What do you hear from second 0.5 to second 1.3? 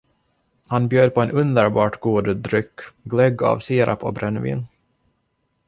Han bjöd på